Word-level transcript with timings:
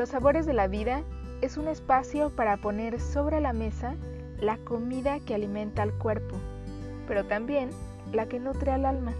Los 0.00 0.08
sabores 0.08 0.46
de 0.46 0.54
la 0.54 0.66
vida 0.66 1.04
es 1.42 1.58
un 1.58 1.68
espacio 1.68 2.30
para 2.34 2.56
poner 2.56 2.98
sobre 3.02 3.38
la 3.38 3.52
mesa 3.52 3.96
la 4.38 4.56
comida 4.56 5.20
que 5.20 5.34
alimenta 5.34 5.82
al 5.82 5.92
cuerpo, 5.92 6.36
pero 7.06 7.26
también 7.26 7.68
la 8.10 8.26
que 8.26 8.40
nutre 8.40 8.70
al 8.70 8.86
alma. 8.86 9.12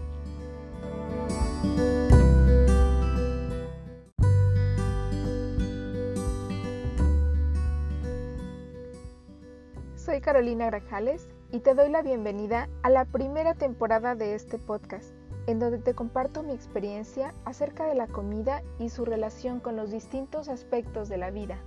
Soy 9.95 10.19
Carolina 10.19 10.65
Grajales 10.65 11.27
y 11.51 11.59
te 11.59 11.75
doy 11.75 11.91
la 11.91 12.01
bienvenida 12.01 12.69
a 12.81 12.89
la 12.89 13.05
primera 13.05 13.53
temporada 13.53 14.15
de 14.15 14.33
este 14.33 14.57
podcast, 14.57 15.13
en 15.51 15.59
donde 15.59 15.79
te 15.79 15.93
comparto 15.93 16.43
mi 16.43 16.53
experiencia 16.53 17.33
acerca 17.45 17.85
de 17.85 17.95
la 17.95 18.07
comida 18.07 18.63
y 18.79 18.89
su 18.89 19.05
relación 19.05 19.59
con 19.59 19.75
los 19.75 19.91
distintos 19.91 20.47
aspectos 20.47 21.09
de 21.09 21.17
la 21.17 21.29
vida. 21.29 21.59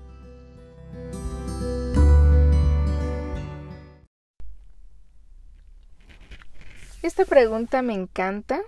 Esta 7.03 7.27
pregunta 7.27 7.83
me 7.83 7.93
encanta 7.93 8.63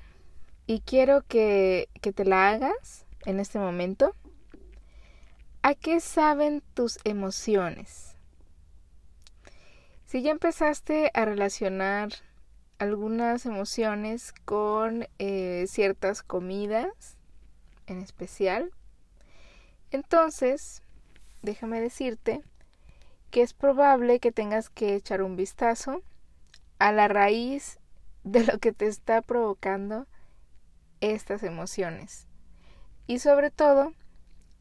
y 0.66 0.80
quiero 0.80 1.22
que, 1.22 1.88
que 2.02 2.12
te 2.12 2.26
la 2.26 2.50
hagas 2.50 3.06
en 3.24 3.40
este 3.40 3.58
momento. 3.58 4.14
¿A 5.62 5.74
qué 5.74 6.00
saben 6.00 6.62
tus 6.74 6.98
emociones? 7.04 8.14
Si 10.04 10.20
ya 10.20 10.30
empezaste 10.30 11.10
a 11.14 11.24
relacionar 11.24 12.10
algunas 12.78 13.46
emociones 13.46 14.32
con 14.44 15.06
eh, 15.18 15.64
ciertas 15.68 16.22
comidas 16.22 17.16
en 17.86 18.02
especial, 18.02 18.70
entonces 19.90 20.82
déjame 21.42 21.80
decirte 21.80 22.42
que 23.30 23.42
es 23.42 23.54
probable 23.54 24.20
que 24.20 24.32
tengas 24.32 24.68
que 24.68 24.94
echar 24.94 25.22
un 25.22 25.36
vistazo 25.36 26.02
a 26.78 26.92
la 26.92 27.08
raíz 27.08 27.78
de 28.24 28.44
lo 28.44 28.58
que 28.58 28.72
te 28.72 28.86
está 28.86 29.22
provocando 29.22 30.06
estas 31.00 31.42
emociones. 31.42 32.26
Y 33.06 33.20
sobre 33.20 33.50
todo 33.50 33.92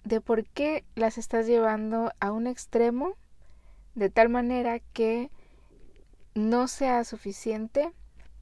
de 0.03 0.21
por 0.21 0.45
qué 0.45 0.85
las 0.95 1.17
estás 1.17 1.47
llevando 1.47 2.11
a 2.19 2.31
un 2.31 2.47
extremo 2.47 3.15
de 3.95 4.09
tal 4.09 4.29
manera 4.29 4.79
que 4.79 5.31
no 6.35 6.67
sea 6.67 7.03
suficiente 7.03 7.91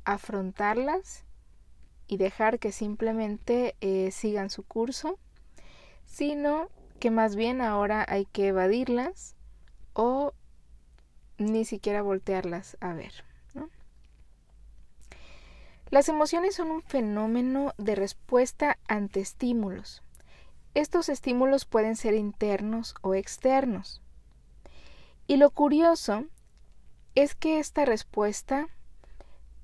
afrontarlas 0.06 1.26
y 2.08 2.18
dejar 2.18 2.60
que 2.60 2.72
simplemente 2.72 3.76
eh, 3.82 4.12
sigan 4.12 4.50
su 4.50 4.64
curso, 4.64 5.18
sino 6.06 6.70
que 7.00 7.12
más 7.12 7.36
bien 7.36 7.62
ahora 7.62 8.06
hay 8.08 8.26
que 8.26 8.48
evadirlas 8.48 9.36
o 9.94 10.34
ni 11.38 11.66
siquiera 11.66 12.02
voltearlas 12.02 12.78
a 12.80 12.94
ver. 12.94 13.24
Las 15.90 16.10
emociones 16.10 16.56
son 16.56 16.72
un 16.72 16.82
fenómeno 16.82 17.74
de 17.78 17.94
respuesta 17.94 18.80
ante 18.88 19.20
estímulos. 19.20 20.02
Estos 20.74 21.08
estímulos 21.08 21.66
pueden 21.66 21.96
ser 21.96 22.16
internos 22.16 22.96
o 23.02 23.14
externos. 23.14 24.02
Y 25.28 25.38
lo 25.38 25.52
curioso 25.52 26.26
es 27.14 27.36
que 27.36 27.60
esta 27.60 27.86
respuesta 27.86 28.70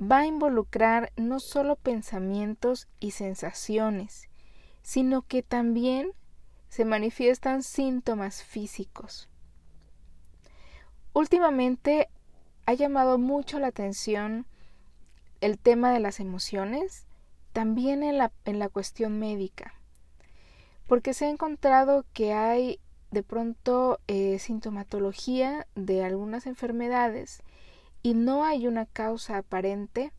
va 0.02 0.20
a 0.20 0.26
involucrar 0.26 1.12
no 1.18 1.40
solo 1.40 1.76
pensamientos 1.76 2.88
y 3.00 3.12
sensaciones, 3.12 4.30
sino 4.82 5.24
que 5.24 5.44
también 5.44 6.12
se 6.70 6.86
manifiestan 6.86 7.64
síntomas 7.64 8.44
físicos. 8.44 9.28
Últimamente 11.14 12.10
ha 12.66 12.74
llamado 12.74 13.18
mucho 13.18 13.60
la 13.60 13.68
atención 13.68 14.46
el 15.42 15.58
tema 15.58 15.92
de 15.92 16.00
las 16.00 16.20
emociones, 16.20 17.06
también 17.52 18.04
en 18.04 18.18
la, 18.18 18.32
en 18.46 18.60
la 18.60 18.70
cuestión 18.70 19.20
médica, 19.20 19.74
porque 20.88 21.14
se 21.14 21.26
ha 21.26 21.30
encontrado 21.30 22.06
que 22.14 22.34
hay 22.34 22.80
de 23.12 23.24
pronto 23.24 24.00
eh, 24.08 24.38
sintomatología 24.40 25.66
de 25.76 26.04
algunas 26.04 26.46
enfermedades 26.46 27.42
y 28.02 28.14
no 28.14 28.44
hay 28.44 28.68
una 28.68 28.86
causa 28.86 29.38
aparente 29.38 30.12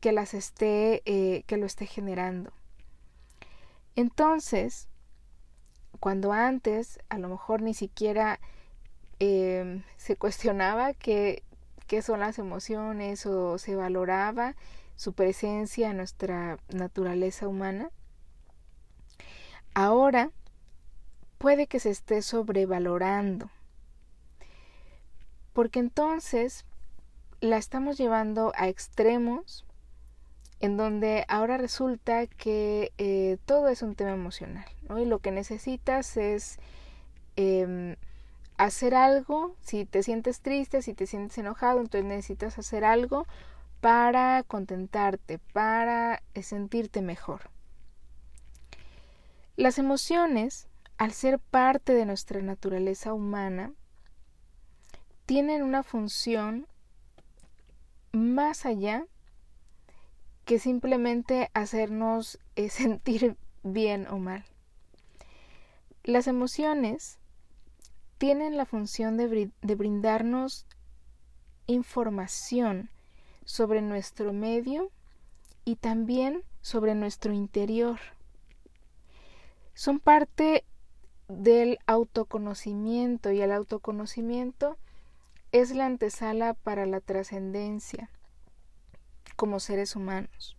que 0.00 0.12
las 0.12 0.34
esté 0.34 1.02
eh, 1.04 1.44
que 1.46 1.56
lo 1.56 1.66
esté 1.66 1.86
generando 1.86 2.52
entonces 3.96 4.88
cuando 6.00 6.32
antes 6.32 6.98
a 7.08 7.18
lo 7.18 7.28
mejor 7.28 7.62
ni 7.62 7.74
siquiera 7.74 8.40
em, 9.18 9.82
se 9.96 10.16
cuestionaba 10.18 10.94
qué 10.94 11.42
son 12.02 12.20
las 12.20 12.38
emociones 12.38 13.24
o 13.26 13.58
se 13.58 13.76
valoraba 13.76 14.56
su 14.96 15.12
presencia 15.12 15.90
en 15.90 15.98
nuestra 15.98 16.58
naturaleza 16.68 17.48
humana 17.48 17.90
ahora 19.74 20.30
puede 21.38 21.66
que 21.66 21.80
se 21.80 21.90
esté 21.90 22.22
sobrevalorando. 22.22 23.50
Porque 25.52 25.78
entonces 25.78 26.64
la 27.44 27.58
estamos 27.58 27.98
llevando 27.98 28.52
a 28.56 28.68
extremos 28.68 29.64
en 30.60 30.76
donde 30.76 31.24
ahora 31.28 31.58
resulta 31.58 32.26
que 32.26 32.92
eh, 32.98 33.38
todo 33.44 33.68
es 33.68 33.82
un 33.82 33.94
tema 33.94 34.12
emocional, 34.12 34.64
Y 34.96 35.04
lo 35.04 35.18
que 35.18 35.30
necesitas 35.30 36.16
es 36.16 36.58
em, 37.36 37.96
hacer 38.56 38.94
algo, 38.94 39.56
si 39.60 39.84
te 39.84 40.02
sientes 40.02 40.40
triste, 40.40 40.80
si 40.80 40.94
te 40.94 41.06
sientes 41.06 41.36
enojado, 41.38 41.80
entonces 41.80 42.04
necesitas 42.04 42.58
hacer 42.58 42.84
algo 42.84 43.26
para 43.80 44.42
contentarte, 44.44 45.38
para 45.52 46.22
eh, 46.34 46.42
sentirte 46.42 47.02
mejor. 47.02 47.50
Las 49.56 49.78
emociones 49.78 50.68
al 50.96 51.12
ser 51.12 51.38
parte 51.38 51.92
de 51.94 52.06
nuestra 52.06 52.40
naturaleza 52.40 53.12
humana, 53.12 53.72
tienen 55.26 55.62
una 55.62 55.82
función 55.82 56.66
más 58.14 58.64
allá 58.64 59.06
que 60.44 60.58
simplemente 60.58 61.50
hacernos 61.54 62.38
eh, 62.56 62.68
sentir 62.70 63.36
bien 63.62 64.06
o 64.08 64.18
mal. 64.18 64.44
Las 66.02 66.26
emociones 66.26 67.18
tienen 68.18 68.56
la 68.56 68.66
función 68.66 69.16
de, 69.16 69.50
de 69.60 69.74
brindarnos 69.74 70.66
información 71.66 72.90
sobre 73.44 73.82
nuestro 73.82 74.32
medio 74.32 74.90
y 75.64 75.76
también 75.76 76.42
sobre 76.60 76.94
nuestro 76.94 77.32
interior. 77.32 77.98
Son 79.72 79.98
parte 79.98 80.64
del 81.28 81.78
autoconocimiento 81.86 83.32
y 83.32 83.40
el 83.40 83.50
autoconocimiento 83.50 84.76
es 85.54 85.72
la 85.72 85.86
antesala 85.86 86.54
para 86.54 86.84
la 86.84 87.00
trascendencia 87.00 88.10
como 89.36 89.60
seres 89.60 89.94
humanos. 89.94 90.56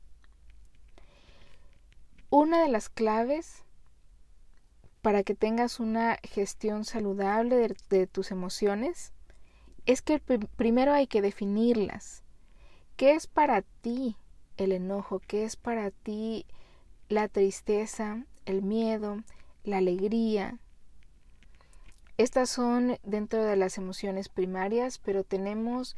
Una 2.29 2.61
de 2.61 2.69
las 2.69 2.87
claves 2.87 3.65
para 5.01 5.23
que 5.23 5.35
tengas 5.35 5.81
una 5.81 6.17
gestión 6.23 6.85
saludable 6.85 7.75
de, 7.89 8.07
tus 8.07 8.31
emociones 8.31 9.11
es 9.85 10.01
que 10.01 10.19
primero 10.19 10.93
hay 10.93 11.07
que 11.07 11.21
definirlas. 11.21 12.23
¿Qué 12.95 13.15
es 13.15 13.27
para 13.27 13.63
ti 13.81 14.15
el 14.55 14.71
enojo? 14.71 15.19
¿Qué 15.19 15.43
es 15.43 15.57
para 15.57 15.91
ti 15.91 16.45
la 17.09 17.27
tristeza, 17.27 18.25
el 18.45 18.61
miedo, 18.61 19.17
la 19.65 19.79
alegría. 19.79 20.57
Estas 22.17 22.49
son 22.49 22.97
dentro 23.03 23.43
de 23.43 23.55
las 23.55 23.77
emociones 23.77 24.29
primarias, 24.29 24.99
pero 24.99 25.23
tenemos 25.23 25.97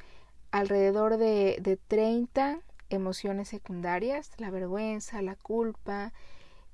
alrededor 0.52 1.18
de, 1.18 1.58
de 1.62 1.78
30 1.78 2.62
emociones 2.90 3.50
secundarias, 3.50 4.32
la 4.38 4.50
vergüenza, 4.50 5.22
la 5.22 5.36
culpa, 5.36 6.14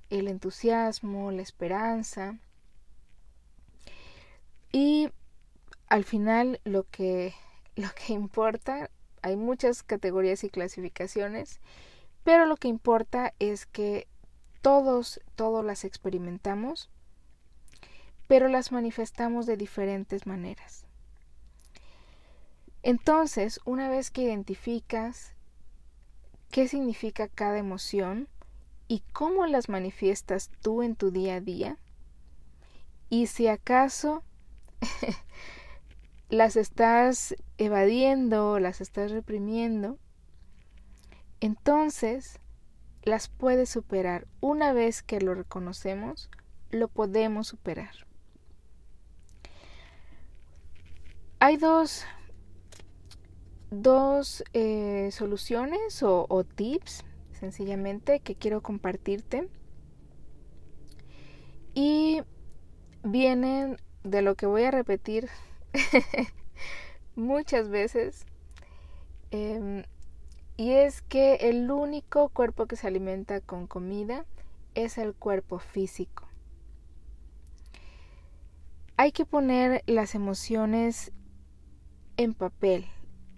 el 0.10 0.28
entusiasmo, 0.28 1.31
la 1.31 1.42
esperanza. 1.42 2.38
Y 4.72 5.10
al 5.88 6.04
final 6.04 6.60
lo 6.63 6.89
que, 6.89 7.34
lo 7.75 7.89
que 7.96 8.13
importa, 8.13 8.89
hay 9.22 9.36
muchas 9.36 9.84
categorías 9.84 10.44
y 10.44 10.50
clasificaciones, 10.50 11.60
pero 12.24 12.46
lo 12.46 12.57
que 12.57 12.68
importa 12.68 13.34
es 13.39 13.66
que 13.66 14.07
todos, 14.62 15.19
todos 15.36 15.63
las 15.63 15.84
experimentamos, 15.84 16.89
pero 18.28 18.48
las 18.48 18.72
manifestamos 18.72 19.46
de 19.46 19.58
diferentes 19.58 20.25
maneras. 20.25 20.86
Entonces, 22.81 23.60
una 23.66 23.90
vez 23.90 24.12
que 24.12 24.24
identificas 24.24 25.34
qué 26.52 26.68
significa 26.68 27.28
cada 27.28 27.58
emoción 27.58 28.28
y 28.88 29.04
cómo 29.12 29.48
las 29.48 29.70
manifiestas 29.70 30.52
tú 30.62 30.84
en 30.84 30.96
tu 30.96 31.10
día 31.10 31.36
a 31.36 31.42
día, 31.42 31.78
Y 33.10 33.28
si 33.28 33.48
acaso 33.48 34.24
las 36.30 36.56
estás 36.56 37.36
evadiendo, 37.58 38.60
las 38.60 38.81
estás 38.81 39.12
reprimiendo, 39.12 39.98
entonces 41.40 42.40
las 43.04 43.28
puedes 43.30 43.70
superar. 43.70 44.28
Una 44.42 44.74
vez 44.74 45.04
que 45.04 45.22
lo 45.22 45.36
reconocemos, 45.36 46.30
lo 46.72 46.88
podemos 46.88 47.48
superar. 47.48 48.08
Hay 51.45 51.57
dos, 51.57 52.06
dos 53.69 54.45
eh, 54.54 55.10
soluciones 55.12 56.01
o, 56.01 56.45
tips, 56.45 57.04
sencillamente, 57.34 58.22
que 58.22 58.36
quiero 58.36 58.62
compartirte. 58.62 59.50
Y 61.74 62.22
vienen 63.04 63.75
de 64.06 64.22
lo 64.22 64.36
que 64.36 64.45
voy 64.45 64.63
a 64.63 64.72
repetir 64.72 65.28
muchas 67.18 67.68
veces. 67.68 68.25
Em, 69.31 69.84
y 70.56 70.72
es 70.72 71.01
que 71.01 71.36
el 71.50 71.69
único 71.69 72.30
cuerpo 72.30 72.68
que 72.68 72.78
se 72.78 72.88
alimenta 72.88 73.42
con 73.42 73.68
comida 73.68 74.25
es 74.75 74.98
el 74.98 75.13
cuerpo 75.13 75.60
físico. 75.60 76.25
Hay 78.96 79.12
que 79.12 79.25
poner 79.25 79.84
las 79.88 80.16
emociones 80.16 81.12
en 82.24 82.34
papel, 82.34 82.86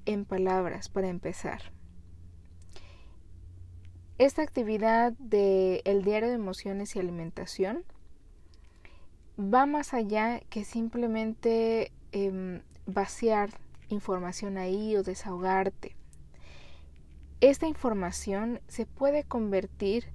en 0.06 0.26
palabras, 0.26 0.90
para 0.90 1.08
empezar. 1.08 1.62
Esta 4.18 4.44
actividad 4.44 5.14
del 5.14 5.82
el 5.84 6.04
diario 6.04 6.30
de 6.30 6.36
emociones 6.36 6.96
y 6.96 7.00
alimentación 7.00 7.84
va 9.38 9.66
más 9.66 9.94
allá 9.94 10.40
que 10.50 10.64
simplemente 10.64 11.92
em, 12.12 12.62
vaciar 12.86 13.50
información 13.90 14.58
ahí 14.58 14.96
o 14.96 15.04
desahogarte. 15.04 15.96
Esta 17.42 17.68
información 17.68 18.62
se 18.68 18.86
puede 18.86 19.24
convertir 19.24 20.06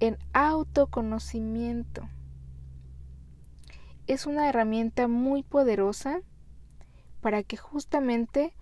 en 0.00 0.18
autoconocimiento. 0.32 2.08
Es 4.06 4.26
una 4.26 4.48
herramienta 4.48 5.08
muy 5.08 5.42
poderosa 5.42 6.20
para 7.22 7.42
que 7.42 7.56
justamente 7.56 8.52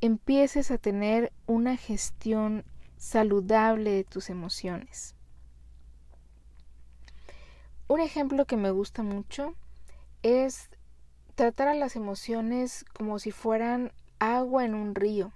empieces 0.00 0.70
a 0.70 0.78
tener 0.78 1.32
una 1.46 1.76
gestión 1.76 2.64
saludable 2.96 3.90
de 3.90 4.04
tus 4.04 4.30
emociones. 4.30 5.14
Un 7.88 8.00
ejemplo 8.00 8.46
que 8.46 8.56
me 8.56 8.70
gusta 8.70 9.02
mucho 9.02 9.54
es 10.22 10.70
tratar 11.34 11.68
a 11.68 11.74
las 11.74 11.96
emociones 11.96 12.86
como 12.94 13.18
si 13.18 13.30
fueran 13.30 13.92
agua 14.20 14.64
en 14.64 14.74
un 14.74 14.94
río. 14.94 15.32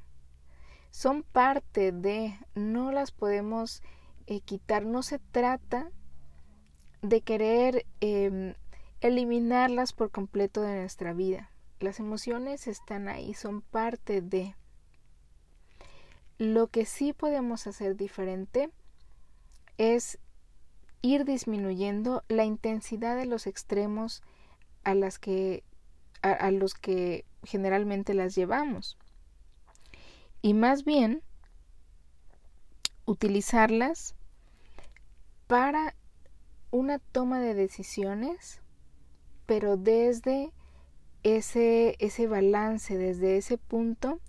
Son 0.90 1.22
parte 1.22 1.92
de, 1.92 2.38
no 2.54 2.92
las 2.92 3.10
podemos 3.10 3.82
eh, 4.26 4.40
quitar, 4.40 4.86
no 4.86 5.02
se 5.02 5.18
trata 5.18 5.90
de 7.02 7.20
querer 7.20 7.84
em, 8.00 8.54
eliminarlas 9.00 9.92
por 9.92 10.10
completo 10.10 10.62
de 10.62 10.80
nuestra 10.80 11.12
vida. 11.12 11.50
Las 11.80 12.00
emociones 12.00 12.66
están 12.66 13.08
ahí, 13.08 13.34
son 13.34 13.60
parte 13.62 14.20
de. 14.20 14.54
Lo 16.38 16.68
que 16.68 16.84
sí 16.84 17.12
podemos 17.12 17.66
hacer 17.66 17.96
diferente 17.96 18.70
es 19.76 20.18
ir 21.02 21.24
disminuyendo 21.24 22.24
la 22.28 22.44
intensidad 22.44 23.16
de 23.16 23.26
los 23.26 23.46
extremos 23.46 24.22
a 24.84 24.94
las 24.94 25.18
que 25.18 25.62
a, 26.22 26.50
los 26.50 26.74
que 26.74 27.24
generalmente 27.44 28.12
las 28.12 28.34
llevamos 28.34 28.98
y 30.42 30.54
más 30.54 30.84
bien 30.84 31.22
utilizarlas 33.04 34.16
para 35.46 35.94
una 36.72 36.98
toma 36.98 37.40
de 37.40 37.54
decisiones 37.54 38.60
pero 39.46 39.76
desde 39.76 40.52
ese, 41.22 41.96
ese 41.98 42.26
balance, 42.26 42.96
desde 42.96 43.36
ese 43.36 43.58
punto 43.58 44.20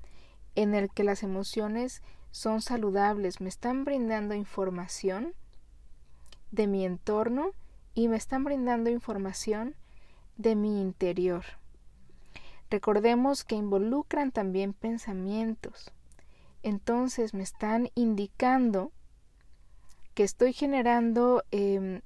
en 0.55 0.73
el 0.73 0.89
que 0.89 1.03
las 1.03 1.23
emociones 1.23 2.01
son 2.31 2.61
saludables, 2.61 3.41
me 3.41 3.49
están 3.49 3.85
brindando 3.85 4.35
información 4.35 5.33
de 6.51 6.67
mi 6.67 6.85
entorno 6.85 7.51
y 7.93 8.07
me 8.07 8.17
están 8.17 8.43
brindando 8.43 8.89
información 8.89 9.75
de 10.37 10.55
mi 10.55 10.81
interior. 10.81 11.43
Recordemos 12.69 13.43
que 13.43 13.55
involucran 13.55 14.31
también 14.31 14.73
pensamientos. 14.73 15.91
Entonces 16.61 17.33
me 17.33 17.43
están 17.43 17.89
indicando 17.95 18.91
que 20.13 20.23
estoy 20.23 20.53
generando 20.53 21.43
em, 21.51 22.01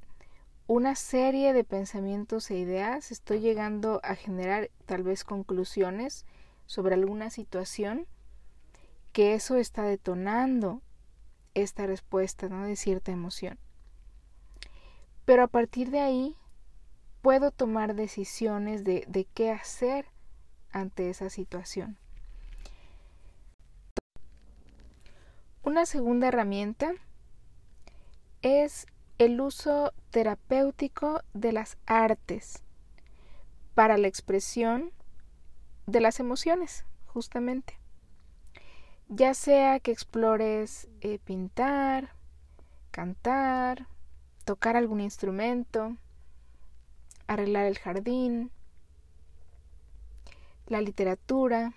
una 0.74 0.96
serie 0.96 1.54
de 1.54 1.64
pensamientos 1.64 2.50
e 2.50 2.58
ideas, 2.58 3.12
estoy 3.12 3.42
llegando 3.42 4.00
a 4.04 4.16
generar 4.16 4.72
tal 4.88 5.04
vez 5.04 5.24
conclusiones 5.24 6.26
sobre 6.66 6.96
alguna 6.96 7.30
situación, 7.30 8.08
que 9.12 9.36
eso 9.36 9.58
está 9.58 9.84
detonando 9.84 10.82
esta 11.54 11.86
respuesta 11.86 12.50
¿no? 12.50 12.66
de 12.66 12.76
cierta 12.76 13.12
emoción. 13.12 13.60
Pero 15.26 15.44
a 15.44 15.48
partir 15.48 15.92
de 15.92 16.00
ahí 16.00 16.36
puedo 17.22 17.52
tomar 17.52 17.94
decisiones 17.94 18.84
de, 18.84 19.06
de 19.08 19.26
qué 19.26 19.52
hacer 19.52 20.08
ante 20.72 21.12
esa 21.12 21.30
situación. 21.30 22.00
Una 25.62 25.86
segunda 25.86 26.30
herramienta 26.30 26.94
es 28.42 28.88
el 29.18 29.40
uso 29.42 29.94
terapéutico 30.12 31.22
de 31.34 31.52
las 31.52 31.78
artes 31.86 32.64
para 33.76 33.98
la 33.98 34.08
expresión 34.08 34.92
de 35.86 36.02
las 36.02 36.20
emociones, 36.20 36.86
justamente. 37.08 37.78
Ya 39.10 39.34
sea 39.34 39.80
que 39.80 39.92
explores 39.92 40.88
eh, 41.02 41.20
pintar, 41.20 42.16
cantar, 42.92 43.88
tocar 44.46 44.76
algún 44.76 45.02
instrumento, 45.02 45.98
arreglar 47.28 47.66
el 47.66 47.78
jardín, 47.78 48.52
la 50.68 50.82
literatura 50.82 51.74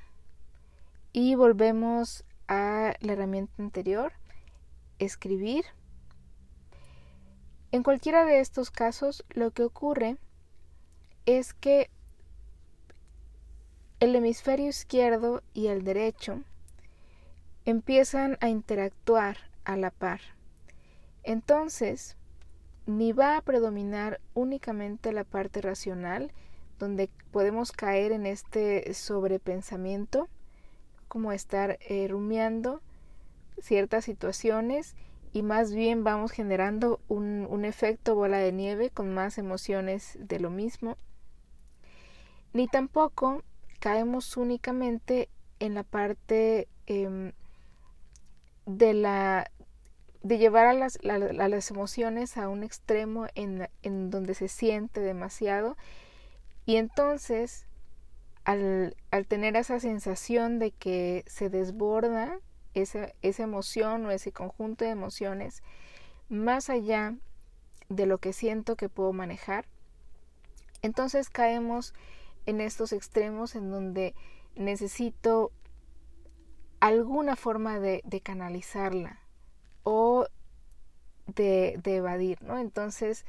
y 1.13 1.35
volvemos 1.35 2.25
a 2.49 2.95
la 3.01 3.13
herramienta 3.13 3.63
anterior, 3.63 4.13
escribir. 4.99 5.65
En 7.77 7.83
cualquiera 7.83 8.25
de 8.25 8.41
estos 8.41 8.71
casos 8.71 9.23
lo 9.29 9.51
que 9.51 9.63
ocurre 9.63 10.17
es 11.27 11.53
que 11.53 11.91
el 14.01 14.17
hemisferio 14.17 14.67
izquierdo 14.67 15.43
y 15.53 15.67
el 15.67 15.85
derecho 15.85 16.41
empiezan 17.67 18.39
a 18.41 18.49
interactuar 18.49 19.37
a 19.67 19.77
la 19.77 19.91
par. 19.91 20.23
Entonces, 21.23 22.17
ni 22.87 23.13
va 23.13 23.37
a 23.37 23.43
predominar 23.43 24.23
únicamente 24.33 25.13
la 25.13 25.25
parte 25.25 25.61
racional, 25.61 26.33
donde 26.79 27.11
podemos 27.31 27.73
caer 27.73 28.13
en 28.13 28.25
este 28.25 28.95
sobrepensamiento, 28.95 30.31
como 31.09 31.31
estar 31.31 31.79
eh, 31.83 32.09
rumiando 32.09 32.81
ciertas 33.61 34.07
situaciones 34.07 34.97
y 35.37 35.43
más 35.43 35.75
bien 35.75 36.03
vamos 36.03 36.31
generando 36.31 36.99
un, 37.09 37.47
un, 37.51 37.67
efecto 37.67 38.15
bola 38.15 38.39
de 38.39 38.53
nieve 38.53 38.89
con 38.89 39.13
más 39.13 39.37
emociones 39.37 40.17
de 40.19 40.41
lo 40.41 40.49
mismo. 40.49 40.97
Ni 42.55 42.69
tampoco 42.69 43.43
caemos 43.79 44.39
únicamente 44.39 45.29
en 45.59 45.75
la 45.75 45.83
parte 45.83 46.69
eh, 46.87 47.35
de 48.65 48.95
la 48.95 49.51
de 50.23 50.39
llevar 50.39 50.69
a 50.69 50.73
las, 50.73 50.99
las 51.03 51.71
emociones 51.71 52.39
a 52.39 52.49
un 52.49 52.63
extremo 52.63 53.27
en, 53.35 53.69
en, 53.83 54.09
donde 54.09 54.33
se 54.33 54.49
siente 54.49 55.03
demasiado 55.03 55.77
y 56.65 56.77
entonces 56.77 57.67
al, 58.45 58.97
al, 59.11 59.27
tener 59.27 59.55
esa 59.55 59.81
sensación 59.81 60.59
de 60.59 60.71
que 60.71 61.25
se 61.27 61.51
desborda 61.51 62.41
esa, 62.83 63.13
esa 63.23 63.43
emoción 63.43 64.07
o 64.07 64.11
ese 64.11 64.33
conjunto 64.33 64.85
de 64.85 64.91
emociones 64.91 65.63
más 66.29 66.71
allá 66.71 67.15
de 67.89 68.07
lo 68.07 68.19
que 68.19 68.33
siento 68.33 68.77
que 68.77 68.89
puedo 68.89 69.13
manejar, 69.13 69.67
entonces 70.83 71.31
caemos 71.31 71.95
en 72.47 72.61
estos 72.61 72.93
extremos 72.93 73.55
en 73.55 73.71
donde 73.71 74.15
necesito 74.55 75.53
alguna 76.81 77.37
forma 77.37 77.79
de, 77.79 78.03
canalizarla 78.23 79.19
o 79.83 80.27
de, 81.27 81.79
de, 81.83 81.97
evadir, 81.97 82.43
¿no? 82.43 82.59
Entonces, 82.59 83.25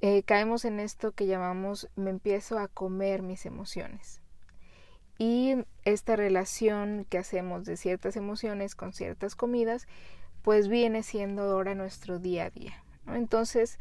eh, 0.00 0.22
caemos 0.22 0.64
en 0.64 0.80
esto 0.80 1.12
que 1.12 1.26
llamamos 1.26 1.88
me 1.96 2.10
empiezo 2.10 2.58
a 2.58 2.68
comer 2.68 3.22
mis 3.22 3.46
emociones. 3.46 4.19
Y 5.20 5.66
esta 5.84 6.16
relación 6.16 7.04
que 7.10 7.18
hacemos 7.18 7.66
de 7.66 7.76
ciertas 7.76 8.16
emociones 8.16 8.74
con 8.74 8.94
ciertas 8.94 9.34
comidas, 9.36 9.86
pues 10.40 10.66
viene 10.66 11.02
siendo 11.02 11.42
ahora 11.42 11.74
nuestro 11.74 12.18
día 12.18 12.46
a 12.46 12.50
día. 12.50 12.82
Entonces, 13.06 13.78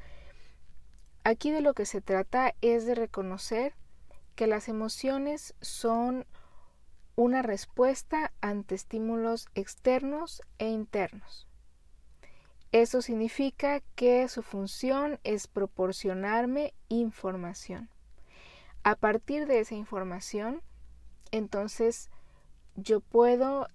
aquí 1.23 1.49
de 1.51 1.61
lo 1.61 1.73
que 1.73 1.85
se 1.85 2.01
trata 2.01 2.55
es 2.59 2.85
de 2.85 2.93
reconocer 2.93 3.73
que 4.35 4.47
las 4.47 4.67
emociones 4.67 5.55
son 5.61 6.25
una 7.15 7.41
respuesta 7.41 8.33
ante 8.41 8.75
estímulos 8.75 9.47
externos 9.55 10.41
e 10.57 10.67
internos. 10.67 11.47
Eso 12.73 13.01
significa 13.01 13.79
que 13.95 14.27
su 14.27 14.43
función 14.43 15.21
es 15.23 15.47
proporcionarme 15.47 16.73
información. 16.89 17.89
A 18.83 18.95
partir 18.95 19.47
de 19.47 19.59
esa 19.61 19.75
información, 19.75 20.61
entonces 21.31 22.09
yo 22.75 22.99
puedo 22.99 23.67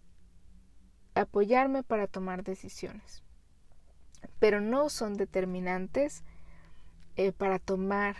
apoyarme 1.14 1.82
para 1.82 2.06
tomar 2.06 2.44
decisiones, 2.44 3.22
pero 4.38 4.60
no 4.60 4.88
son 4.88 5.14
determinantes 5.14 6.24
eh, 7.16 7.32
para 7.32 7.58
tomar 7.58 8.16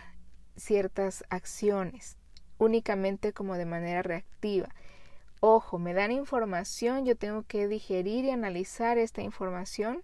ciertas 0.55 1.23
acciones, 1.29 2.17
únicamente 2.57 3.33
como 3.33 3.55
de 3.55 3.65
manera 3.65 4.01
reactiva. 4.01 4.69
Ojo, 5.41 5.77
me 5.77 5.93
dan 5.93 6.11
información, 6.11 7.05
yo 7.05 7.15
tengo 7.17 7.43
que 7.43 7.67
digerir 7.67 8.25
y 8.25 8.31
analizar 8.31 8.97
esta 8.97 9.21
información 9.21 10.03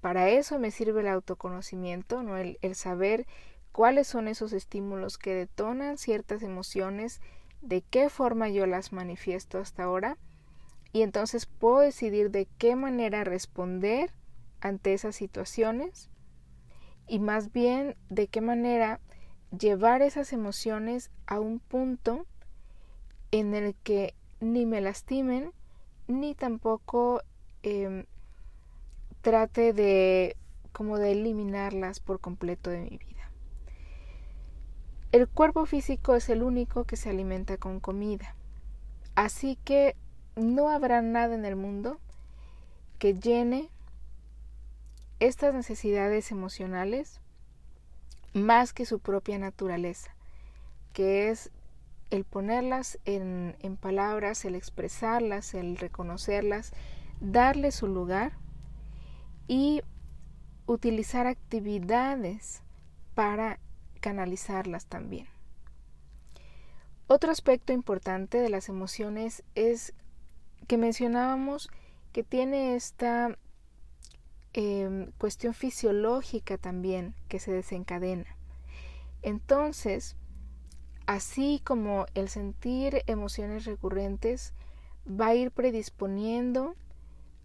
para 0.00 0.30
eso 0.30 0.58
me 0.58 0.70
sirve 0.70 1.02
el 1.02 1.08
autoconocimiento, 1.08 2.22
¿no? 2.22 2.36
el, 2.38 2.58
el 2.62 2.74
saber 2.74 3.26
cuáles 3.72 4.06
son 4.06 4.28
esos 4.28 4.52
estímulos 4.52 5.18
que 5.18 5.34
detonan 5.34 5.98
ciertas 5.98 6.42
emociones, 6.42 7.20
de 7.62 7.82
qué 7.82 8.08
forma 8.08 8.48
yo 8.48 8.66
las 8.66 8.92
manifiesto 8.92 9.58
hasta 9.58 9.84
ahora, 9.84 10.16
y 10.92 11.02
entonces 11.02 11.46
puedo 11.46 11.80
decidir 11.80 12.30
de 12.30 12.46
qué 12.58 12.74
manera 12.76 13.24
responder 13.24 14.12
ante 14.60 14.92
esas 14.92 15.16
situaciones 15.16 16.10
y 17.06 17.18
más 17.18 17.52
bien 17.52 17.96
de 18.08 18.28
qué 18.28 18.40
manera 18.40 19.00
llevar 19.56 20.02
esas 20.02 20.32
emociones 20.32 21.10
a 21.26 21.40
un 21.40 21.58
punto 21.58 22.26
en 23.30 23.54
el 23.54 23.74
que 23.82 24.14
ni 24.40 24.66
me 24.66 24.80
lastimen 24.80 25.52
ni 26.08 26.34
tampoco 26.34 27.22
eh, 27.62 28.04
trate 29.22 29.72
de 29.72 30.36
como 30.72 30.98
de 30.98 31.12
eliminarlas 31.12 32.00
por 32.00 32.20
completo 32.20 32.70
de 32.70 32.80
mi 32.80 32.96
vida. 32.96 33.19
El 35.12 35.26
cuerpo 35.28 35.66
físico 35.66 36.14
es 36.14 36.28
el 36.28 36.42
único 36.42 36.84
que 36.84 36.96
se 36.96 37.10
alimenta 37.10 37.56
con 37.56 37.80
comida. 37.80 38.36
Así 39.16 39.58
que 39.64 39.96
no 40.36 40.68
habrá 40.68 41.02
nada 41.02 41.34
en 41.34 41.44
el 41.44 41.56
mundo 41.56 41.98
que 43.00 43.14
llene 43.14 43.68
estas 45.18 45.52
necesidades 45.52 46.30
emocionales 46.30 47.20
más 48.32 48.72
que 48.72 48.86
su 48.86 49.00
propia 49.00 49.38
naturaleza, 49.38 50.14
que 50.92 51.30
es 51.30 51.50
el 52.10 52.24
ponerlas 52.24 52.98
en, 53.04 53.56
palabras, 53.80 54.44
el 54.44 54.54
expresarlas, 54.54 55.54
el 55.54 55.76
reconocerlas, 55.76 56.72
darle 57.20 57.72
su 57.72 57.86
lugar 57.86 58.32
y 59.48 59.82
utilizar 60.66 61.26
actividades 61.26 62.62
para 63.14 63.58
canalizarlas 64.00 64.86
también. 64.86 65.26
Otro 67.06 67.32
aspecto 67.32 67.72
importante 67.72 68.38
de 68.38 68.48
las 68.48 68.68
emociones 68.68 69.42
es 69.54 69.94
que 70.66 70.78
mencionábamos 70.78 71.68
que 72.12 72.22
tiene 72.22 72.76
esta 72.76 73.36
em, 74.52 75.10
cuestión 75.18 75.54
fisiológica 75.54 76.58
también 76.58 77.14
que 77.28 77.40
se 77.40 77.52
desencadena. 77.52 78.36
Entonces, 79.22 80.16
así 81.06 81.60
como 81.64 82.06
el 82.14 82.28
sentir 82.28 83.02
emociones 83.06 83.64
recurrentes 83.64 84.54
va 85.08 85.26
a 85.28 85.34
ir 85.34 85.50
predisponiendo 85.50 86.76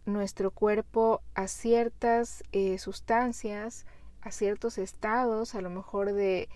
nuestro 0.05 0.51
cuerpo 0.51 1.21
a 1.33 1.47
ciertas 1.47 2.43
eh, 2.51 2.77
sustancias, 2.77 3.85
a 4.25 4.31
ciertos 4.31 4.79
estados, 4.79 5.53
a 5.53 5.61
lo 5.61 5.69
mejor 5.69 6.11
de, 6.11 6.49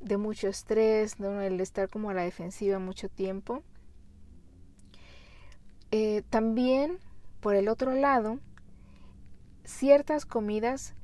de 0.00 0.18
mucho 0.18 0.46
estrés, 0.48 1.18
¿no? 1.18 1.40
el 1.40 1.58
estar 1.60 1.88
como 1.88 2.10
a 2.10 2.14
la 2.14 2.22
defensiva 2.22 2.78
mucho 2.78 3.08
tiempo. 3.08 3.62
Eh, 5.90 6.22
también, 6.28 6.98
por 7.40 7.56
el 7.56 7.68
otro 7.68 7.94
lado, 7.94 8.40
ciertas 9.64 10.26
comidas 10.26 10.94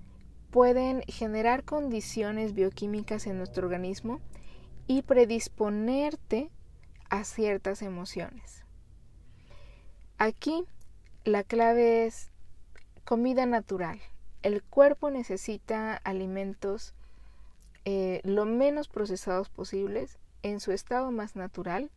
pueden 0.51 1.03
generar 1.09 1.65
condiciones 1.65 2.53
bioquímicas 2.53 3.27
en 3.27 3.39
nuestro 3.39 3.67
organismo 3.67 4.21
y 4.87 5.03
predisponerte 5.03 6.51
a 7.09 7.25
ciertas 7.25 7.81
emociones. 7.81 8.65
Aquí 10.19 10.67
la 11.25 11.45
clave 11.45 12.05
es 12.05 12.31
comida 13.05 13.47
natural. 13.47 14.01
El 14.43 14.63
cuerpo 14.63 15.11
necesita 15.11 15.97
alimentos 15.97 16.95
eh, 17.85 18.21
lo 18.25 18.45
menos 18.45 18.89
procesados 18.89 19.49
posibles 19.49 20.19
en 20.43 20.61
su 20.61 20.73
estado 20.73 21.11
más 21.11 21.37
natural. 21.37 21.91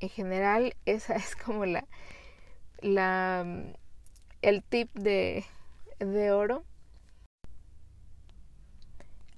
En 0.00 0.08
general, 0.08 0.74
esa 0.86 1.14
es 1.14 1.36
como 1.36 1.66
la, 1.66 1.86
la 2.80 3.46
el 4.42 4.62
tip 4.62 4.92
de, 4.94 5.44
de 5.98 6.32
oro. 6.32 6.64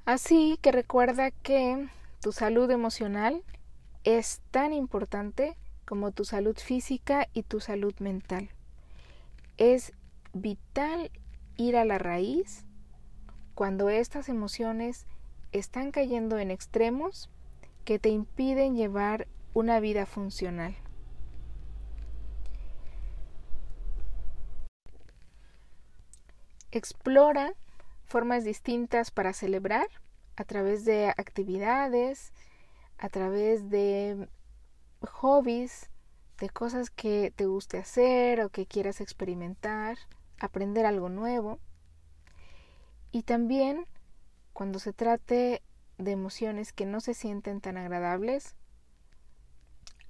Así 0.05 0.59
que 0.61 0.73
recuerda 0.73 1.31
que 1.31 1.89
tu 2.21 2.33
salud 2.33 2.71
emocional 2.71 3.43
es 4.05 4.41
tan 4.51 4.73
importante 4.73 5.57
como 5.85 6.11
tu 6.11 6.25
salud 6.25 6.57
física 6.57 7.29
y 7.33 7.45
tu 7.45 7.61
salud 7.61 7.95
mental 8.01 8.51
es 9.63 9.93
vital 10.33 11.11
ir 11.57 11.77
a 11.77 11.85
la 11.85 11.99
raíz 11.99 12.65
cuando 13.55 13.89
estas 13.89 14.29
emociones 14.29 15.07
están 15.53 15.91
cayendo 15.91 16.39
en 16.39 16.51
extremos 16.51 17.31
que 17.85 17.99
te 17.99 18.09
impiden 18.09 18.77
llevar 18.77 19.29
una 19.55 19.81
vida 19.81 20.07
funcional. 20.07 20.75
Explora 26.71 27.53
formas 28.05 28.45
distintas 28.45 29.11
para 29.11 29.35
celebrar 29.35 29.87
a 30.37 30.45
través 30.45 30.85
de 30.87 31.09
actividades, 31.09 32.33
a 32.99 33.11
través 33.11 33.69
de 33.69 34.29
hobbies, 35.03 35.91
de 36.39 36.49
cosas 36.49 36.89
que 36.91 37.33
te 37.37 37.47
guste 37.47 37.79
hacer 37.79 38.41
o 38.41 38.49
que 38.49 38.67
quieras 38.67 39.01
experimentar, 39.01 39.99
aprender 40.43 40.87
algo 40.87 41.09
nuevo. 41.09 41.59
Y 43.11 43.23
también 43.23 43.87
cuando 44.53 44.79
se 44.79 44.93
trate 44.93 45.63
de 45.99 46.11
emociones 46.11 46.73
que 46.73 46.87
no 46.87 47.01
se 47.01 47.15
sienten 47.15 47.61
tan 47.61 47.77
agradables, 47.77 48.57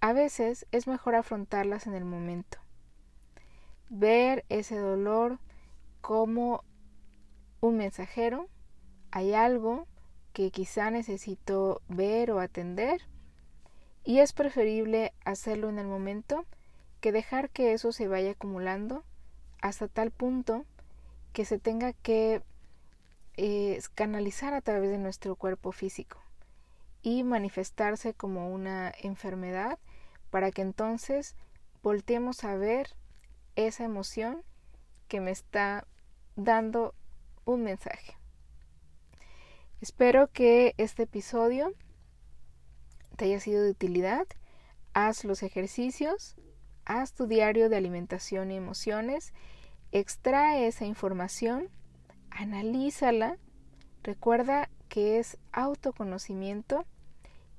a 0.01 0.13
veces 0.13 0.67
es 0.73 0.87
mejor 0.87 1.15
afrontarlas 1.15 1.87
en 1.87 1.95
el 1.95 2.05
momento. 2.05 2.59
Ver 3.89 4.45
ese 4.49 4.77
dolor 4.77 5.39
como 6.01 6.65
un 7.61 7.77
mensajero, 7.77 8.49
hay 9.11 9.35
algo 9.35 9.87
que 10.33 10.51
quizá 10.51 10.91
necesito 10.91 11.83
ver 11.89 12.31
o 12.31 12.41
atender 12.41 13.03
y 14.05 14.19
es 14.19 14.33
preferible 14.33 15.13
hacerlo 15.25 15.69
en 15.69 15.79
el 15.79 15.87
momento 15.87 16.45
que 17.01 17.13
dejar 17.13 17.51
que 17.51 17.73
eso 17.73 17.93
se 17.93 18.09
vaya 18.09 18.33
acumulando 18.33 19.05
hasta 19.63 19.89
tal 19.89 20.11
punto 20.11 20.67
que 21.33 21.47
se 21.47 21.59
tenga 21.59 21.95
que 21.95 22.43
eh, 23.39 23.81
canalizar 23.95 24.53
a 24.53 24.61
través 24.61 24.91
de 24.91 24.99
nuestro 24.99 25.37
cuerpo 25.37 25.73
físico 25.73 26.21
y 27.01 27.25
manifestarse 27.25 28.13
como 28.13 28.53
una 28.53 28.93
enfermedad 29.03 29.79
para 30.31 30.51
que 30.51 30.63
entonces 30.63 31.35
volteemos 31.83 32.45
a 32.45 32.57
ver 32.57 32.95
esa 33.57 33.85
emoción 33.85 34.43
que 35.09 35.21
me 35.21 35.31
está 35.31 35.87
dando 36.37 36.95
un 37.45 37.63
mensaje. 37.65 38.17
Espero 39.81 40.29
que 40.29 40.75
este 40.77 41.05
episodio 41.05 41.73
te 43.17 43.27
haya 43.27 43.41
sido 43.41 43.63
de 43.63 43.71
utilidad, 43.71 44.27
haz 44.95 45.25
los 45.25 45.43
ejercicios, 45.43 46.37
haz 46.85 47.13
tu 47.13 47.27
diario 47.27 47.69
de 47.69 47.77
alimentación 47.77 48.51
y 48.51 48.57
emociones, 48.57 49.33
extrae 49.93 50.67
esa 50.67 50.85
información, 50.85 51.69
analízala. 52.31 53.39
Recuerda 54.03 54.69
que 54.89 55.19
es 55.19 55.39
autoconocimiento 55.53 56.85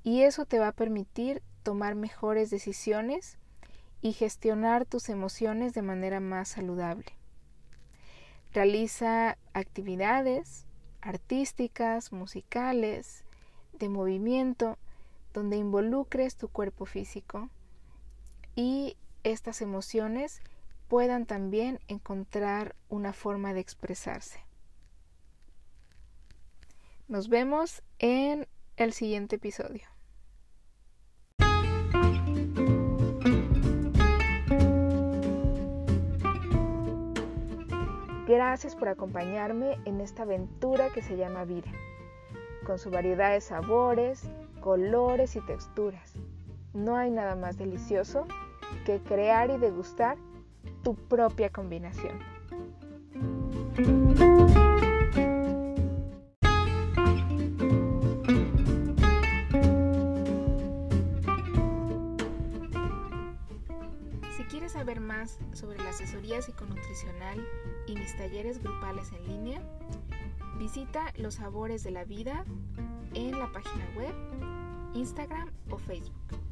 y 0.02 0.22
eso 0.22 0.44
te 0.44 0.58
va 0.58 0.68
a 0.68 0.72
permitir 0.72 1.42
tomar 1.62 1.94
mejores 1.94 2.50
decisiones 2.50 3.38
y 4.02 4.12
gestionar 4.12 4.84
tus 4.84 5.08
emociones 5.08 5.72
de 5.72 5.82
manera 5.82 6.20
más 6.20 6.48
saludable. 6.48 7.06
Realiza 8.52 9.38
actividades 9.54 10.66
artísticas, 11.00 12.12
musicales, 12.12 13.24
de 13.72 13.88
movimiento, 13.88 14.78
donde 15.32 15.56
involucres 15.56 16.36
tu 16.36 16.48
cuerpo 16.48 16.86
físico 16.86 17.50
y 18.54 18.96
estas 19.24 19.62
emociones 19.62 20.40
puedan 20.88 21.26
también 21.26 21.80
encontrar 21.88 22.76
una 22.88 23.12
forma 23.12 23.52
de 23.54 23.60
expresarse. 23.60 24.38
Nos 27.08 27.28
vemos 27.28 27.82
en 27.98 28.46
el 28.76 28.92
siguiente 28.92 29.36
episodio. 29.36 29.88
Gracias 38.26 38.74
por 38.74 38.88
acompañarme 38.88 39.78
en 39.84 40.00
esta 40.00 40.22
aventura 40.22 40.90
que 40.90 41.02
se 41.02 41.16
llama 41.16 41.44
vida, 41.44 41.70
con 42.64 42.78
su 42.78 42.90
variedad 42.90 43.32
de 43.32 43.40
sabores, 43.40 44.22
colores 44.60 45.36
y 45.36 45.40
texturas. 45.42 46.14
No 46.72 46.96
hay 46.96 47.10
nada 47.10 47.36
más 47.36 47.58
delicioso 47.58 48.26
que 48.84 49.00
crear 49.00 49.50
y 49.50 49.58
degustar 49.58 50.16
tu 50.82 50.94
propia 50.94 51.50
combinación. 51.50 52.18
Si 64.36 64.44
quieres 64.44 64.72
saber 64.72 65.00
más 65.00 65.38
sobre 65.52 65.78
la 65.78 65.90
asesoría 65.90 66.42
psiconutricional 66.42 67.44
y 67.86 67.94
mis 67.94 68.16
talleres 68.16 68.62
grupales 68.62 69.10
en 69.12 69.26
línea, 69.26 69.62
visita 70.58 71.12
Los 71.16 71.34
Sabores 71.34 71.82
de 71.82 71.90
la 71.90 72.04
Vida 72.04 72.44
en 73.14 73.38
la 73.38 73.50
página 73.52 73.86
web, 73.96 74.14
Instagram 74.94 75.50
o 75.70 75.78
Facebook. 75.78 76.43